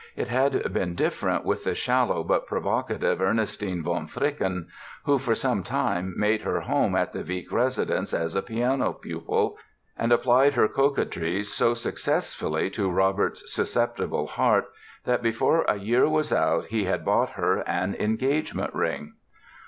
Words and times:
It 0.15 0.29
had 0.29 0.73
been 0.73 0.95
different 0.95 1.45
with 1.45 1.63
the 1.63 1.75
shallow 1.75 2.23
but 2.23 2.47
provocative 2.47 3.21
Ernestine 3.21 3.83
von 3.83 4.07
Fricken, 4.07 4.65
who 5.03 5.19
for 5.19 5.35
some 5.35 5.61
time 5.61 6.15
made 6.17 6.41
her 6.41 6.61
home 6.61 6.95
at 6.95 7.13
the 7.13 7.21
Wieck 7.23 7.51
residence 7.51 8.11
as 8.11 8.35
a 8.35 8.41
piano 8.41 8.93
pupil, 8.93 9.59
and 9.95 10.11
applied 10.11 10.55
her 10.55 10.67
coquetries 10.67 11.53
so 11.53 11.75
successfully 11.75 12.71
to 12.71 12.89
Robert's 12.89 13.53
susceptible 13.53 14.25
heart 14.25 14.71
that 15.05 15.21
before 15.21 15.65
a 15.67 15.75
year 15.75 16.09
was 16.09 16.33
out 16.33 16.65
he 16.65 16.85
had 16.85 17.05
bought 17.05 17.33
her 17.33 17.59
an 17.67 17.93
engagement 17.93 18.73
ring. 18.73 19.13